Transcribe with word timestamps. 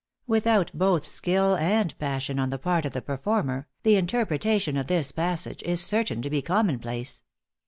Without 0.25 0.71
both 0.73 1.05
skill 1.05 1.55
and 1.55 1.95
passion 1.99 2.39
on 2.39 2.49
the 2.49 2.57
part 2.57 2.85
of 2.87 2.91
the 2.93 3.03
performer 3.03 3.67
the 3.83 3.97
interpretation 3.97 4.75
of 4.75 4.87
this 4.87 5.11
passage 5.11 5.61
is 5.61 5.79
certain 5.79 6.23
to 6.23 6.29
be 6.31 6.41
commonplace. 6.41 7.21